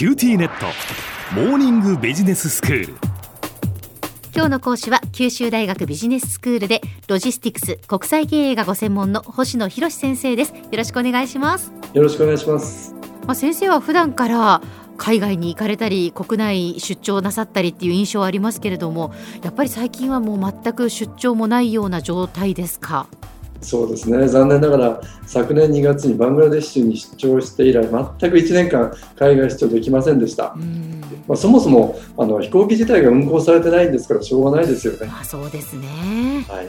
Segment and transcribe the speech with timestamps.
[0.00, 0.64] QTnet。
[1.34, 2.94] モーニングビジネススクール。
[4.34, 10.54] 今日の講師は九州大学ビジネススクールでロジスティクス国際経営がご専門の星野裕志先生です。
[10.54, 11.70] よろしくお願いします。
[11.92, 12.94] よろしくお願いします。
[13.26, 14.62] まあ先生は普段から
[14.96, 19.12] 海外に行かれたり国内出張なさったりっていう印象はありますけれども
[19.42, 23.06] やっぱり最近はもう全く出張もないような状態ですか？
[23.60, 24.26] そうですね。
[24.28, 27.90] 残念ながら昨年2月にバングラデシュに出張して以来全
[28.30, 30.56] く1年間海外出張できませんでした、
[31.28, 35.10] まあ、そもそもあの飛行機自体が運航されてないんですからしょうがないですよね。
[35.10, 35.86] あそうですね、
[36.48, 36.68] はい。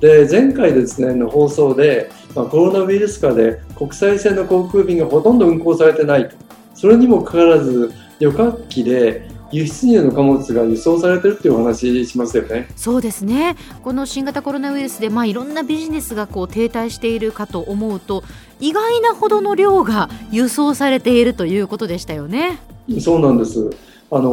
[0.00, 6.36] で前回ですねの放送で、まあ、コロナウイルス禍で国際線の航空便がほとんど運航されてないと。
[6.74, 12.68] それにもかかわらず旅客機で輸出入の貨物が輸送されてるっていうお話しますよね。
[12.76, 13.56] そうですね。
[13.82, 18.24] この新型コロナウイルスでまあいろんなビジネスがこう停滞しているかと思うと
[18.60, 22.58] 意外なほどの量が輸送されているということでしたよね。
[23.00, 23.70] そうなんです。
[24.10, 24.30] あの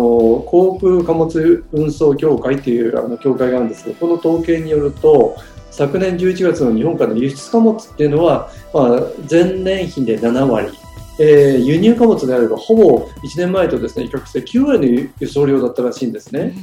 [0.48, 5.38] 航空貨物運送協会っていうあの協会があるんですけど、この統計によると。
[5.76, 10.72] 昨年11月の日本からの輸出貨物っていうのは、まあ、前年比で7割
[11.20, 16.54] えー、輸入貨物であればほぼ1年前とですね比較して9割の輸送量だったらしいんですね。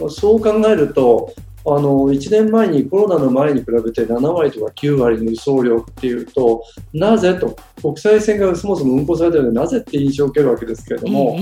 [0.00, 1.34] うん、そう考えると
[1.68, 6.62] あの1年前にコロナの前に比べて7割とか9割の輸送量っていうと
[6.94, 11.36] なぜと国際線がそもそも運航されているのでなぜって印象を受けるわけですけれども、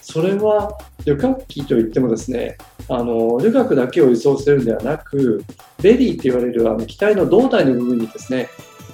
[0.00, 2.56] それは旅客機といってもですね
[2.88, 5.44] あの旅客だけを輸送しているのではなく
[5.82, 8.48] ベリーって言われるあの機体の胴体の部分にですね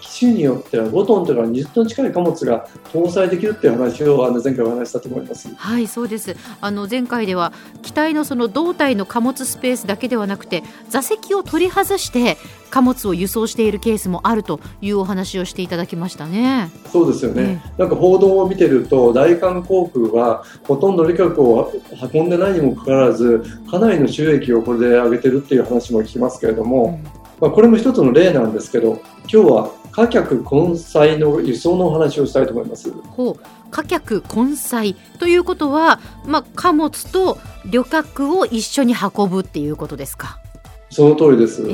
[0.04, 7.52] 機種によっては5トンとか20トン近い貨物が搭載できるっていう話をあの前回お話したと思いますはいそうですあの前回では
[7.82, 12.36] 機体のその胴体の貨物スペースだけではなくて座席を取り外して
[12.74, 16.72] 貨物を輸送しているケースもあるというお話をしていただきましたね。
[16.90, 17.42] そうですよね。
[17.44, 21.72] ねなんか報道を見てると大韓航空はほとんど旅客を
[22.12, 32.90] 運んでないにもかかわらずかなりの収益をこれで上げてるっていう話も聞きますけれども、うん、まあ、これも一つの例なんですけど今日は貨客混載の輸送のお話をしたいと思います。
[32.90, 37.36] ほう貨客混載ということは、まあ、貨物と
[37.66, 40.38] 旅客を一緒に運ぶっていうことですか？
[40.88, 41.68] その通りです。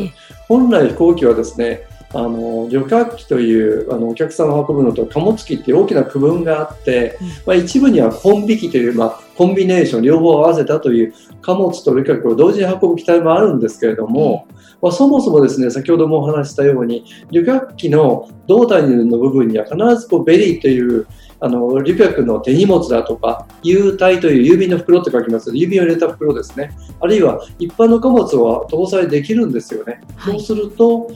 [0.48, 21.06] 本来飛行機はですねあの旅客機というあのお客さんを運ぶのと貨物機っていう大きな区分があって、うん、まあ、一部にはコンビ機という、まあ、コンビネーション両方合わせたという貨物と旅客を同時に運ぶ機体もあるんですけれども、うん、まあ、そもそもですね先ほどもお話したように旅客機の胴体の部分には必ずこうベリーという
[21.42, 26.76] あの、リペクの手荷物だとか、郵体という郵便の袋って書きます郵便を入れた袋ですね。
[27.00, 30.02] あるいは一般の貨物は搭載できるんですよね。
[30.16, 31.10] はい、そうすると、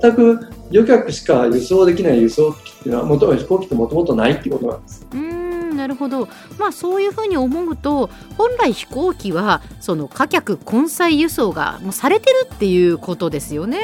[0.00, 5.06] 全く旅客しか輸送できない輸送機っていうのは、もともと飛行機ってもともとないっていうことなんです。
[5.14, 5.41] うん
[5.82, 6.28] なるほど、
[6.60, 13.80] まあ、そういうふうに思うと本来飛行機はその貨客混載輸送がもうされてるっていうことですよね。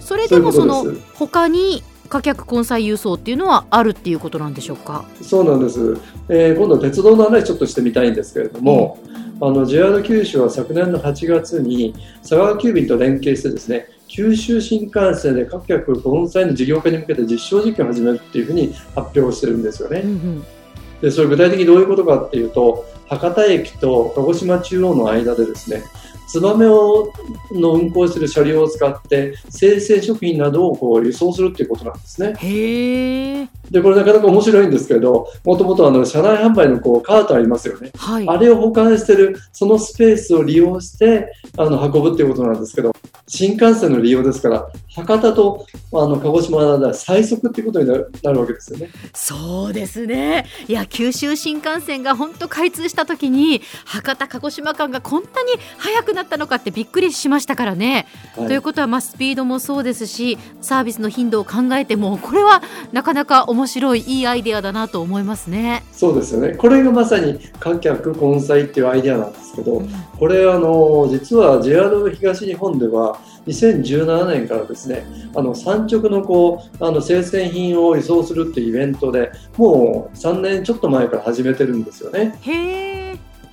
[0.00, 5.04] それでもその他に貨客混載輸送っていうのはあるっていうことなんでしょうか？
[5.22, 5.96] そうなんです、
[6.28, 8.98] えー、今度鉄道の話ちょっとしてみたいんですけれども、
[9.40, 20.00] うん、あの JR 九州は昨年の8月に佐川急便と連携してですね九州新幹線で貨客混載の事業化に向けて実証実験を始めるっていうふうに発表してるんですよね。
[20.04, 20.44] うんうん、
[21.00, 25.82] でそれ具体的にどういうことかっていうと博多駅と鹿児島中央の間でですね
[26.26, 27.12] ツバメを
[27.52, 32.34] の運行する車両を使って生鮮食品などをこう輸送するっていうことなんですね。
[32.36, 42.94] へでこれなかなか面白いんですけどもともと車内販売のこうカートありますよね、はい、あれを保管してるそのスペースを利用してあの運ぶっていうことなんですけど
[43.28, 48.88] 新幹線の利用ですから博多とあの鹿児島なら最速っていうことになるなるわけですよね。
[49.14, 58.06] そうですねいや九州新幹線が本当開通した時に博多鹿児島間がこんなに速くなったのかってびっくりしましたからね。
[58.36, 65.82] はい、ということはまあスピードもそうですしサービスの頻度を考えてもこれはなかなか面白いいいアイデアだなと思いますね。
[65.92, 66.54] そうですよね。
[66.54, 73.15] これがまさに観客混載っていうアイデアなんですけど、うん、これあの実は JR 東日本では
[73.46, 75.04] 2017年からですね、
[75.34, 82.36] あの産直のこうあの生鮮品を輸送するっていうイベントで、もう3年ちょっと前から始めてるんですよね。
[82.42, 82.96] へー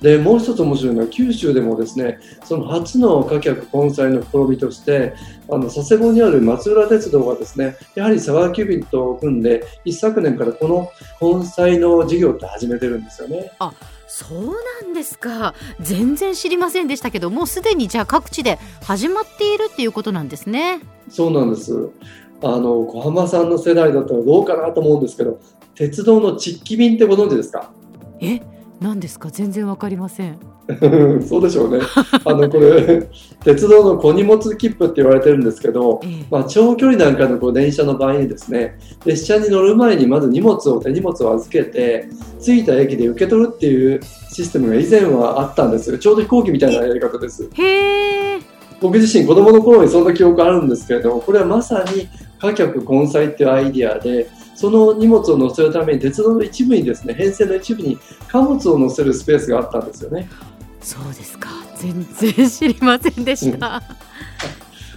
[0.04, 5.14] でもう一つ面白いのは九州でもですねその初の貨客混載の試みとして
[5.50, 10.90] あの佐世保にある松浦鉄道がですねやはり佐川急便と組んで一昨年からこの
[11.20, 13.52] 混載の事業って始めてるんですよね。
[13.58, 13.72] あ
[14.16, 15.54] そうなんですか。
[15.80, 20.80] 全然知りませんでしたけどもうすでにじゃあ各地で始まっているっていうことなんですね。
[21.08, 21.90] そうなんです。
[22.40, 25.40] あの小浜さんの世代だったらどうかなと思うんですけど
[25.74, 27.72] 鉄道の窒機便ってご存知ですか？
[28.20, 28.40] え
[28.80, 29.30] 何ですか？
[29.30, 30.36] 全然わかりません。
[31.26, 31.80] そうでしょうね。
[32.24, 33.06] あのこれ
[33.44, 36.24] 鉄道の小荷物切符って言われてるんですけど、ええ。
[36.30, 42.08] まあ、長距離なんかのこう電車の場合にですね列車に乗る前にまず荷物を手荷物を預けて
[42.40, 44.00] 着いた駅で受け取るっていう
[44.32, 45.98] システムが以前はあったんですよ。
[45.98, 47.44] ちょうど飛行機みたいなやり方です。
[47.52, 48.38] へえ。
[48.80, 52.06] 僕自身子供の頃にそんな記憶あるんですけれどもこれはまさに
[52.44, 57.98] 貨客混載っていうアイディアでその荷物を載せるために鉄道の一部にですね編成の一部に
[58.28, 60.28] 貨物を載せるスペースがあったんですよね。
[60.80, 61.48] そうですか。
[61.76, 63.82] 全然知りませんでした、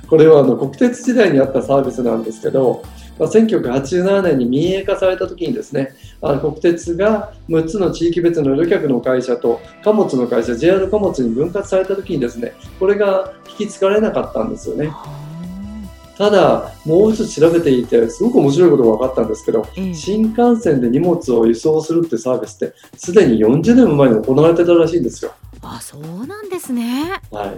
[0.08, 2.84] これはあの国鉄時代にあったサービスなんですけど、
[3.20, 14.92] まあ、1987年に民営化された時にですねあの国鉄が6つの地域別の旅客の会社と貨物の会社 JR 貨物に分割された時にですねこれが引き継がれなかったんですよね
[16.18, 19.94] ただもう一つ調べていてすごく面白いことが分かったんですけどええ。
[19.94, 25.32] 新幹線で荷物を輸送するってサービスってすでに40年も前に行われてたらしいんですよ
[25.62, 27.20] あそうなんですね。
[27.32, 27.50] はい、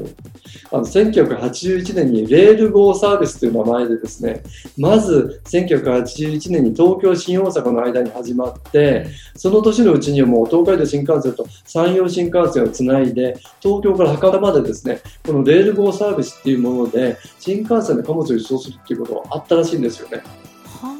[0.72, 4.42] あの1981年にレール GO サービスという名前でですね
[4.78, 20.24] まず1981年に東京新大阪の間に始まってその年のうちにはもう東海道新幹線と山陽新幹線をつないで東京から博多までですねこのレール GO サービスっていうもので新幹線で貨物を輸送するっていうことがあったらしいんですよね。
[20.66, 20.96] は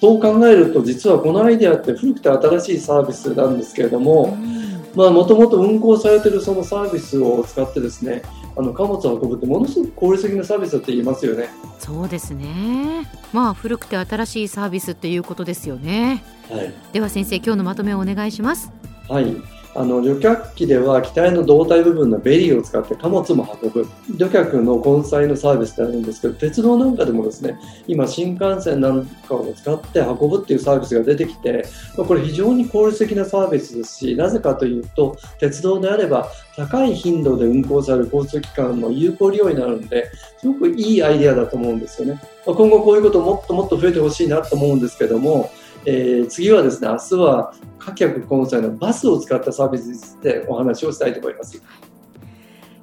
[0.00, 4.57] そう考えると実はこのアイデアって古くて新しいサービスなんですけれどあ、も、うん
[4.98, 8.22] まあ、もともと運行されているそのサービスを使ってですね、
[8.56, 11.50] あの貨物を運ぶってものすごく効率的なサービスだって言いますよね。
[11.78, 16.74] そうですねまあ古くて新しいサービスっていうことですよねはい。
[16.92, 18.72] では先生今日のまとめをお願いします
[19.08, 19.57] はい。
[19.74, 23.86] あの旅客機では機体の胴体部分のベリーを使って貨物も運ぶ
[24.16, 31.64] 旅客の混載のサービスってあるんですけど鉄道なんかでもですね今新幹線なんかを使って運ぶっていうサービスが出てきて
[31.96, 42.20] これ非常に効率的なサービスですしなぜかというと鉄道であれば高い頻度で運行される交通機関の有効利用になるんですごくいいアイデアだと思うんですよね。
[42.44, 45.50] 今後こういうこともっともっと増えてほしいなと思うんですけども、
[45.88, 51.62] えー次はですね明日は貨客混載のバスを使ったサービスについてお話をしたいと思います。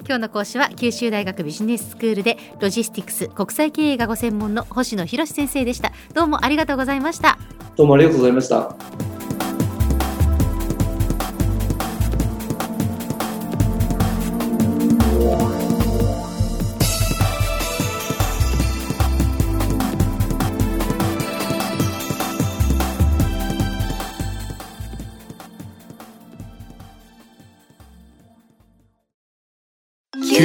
[0.00, 7.38] 今日の講師は九州大学ビジネススクールでロジスティクス国際経営がご専門の星野博先生でしたどうもありがとうございました
[7.74, 9.05] どうもありがとうございました。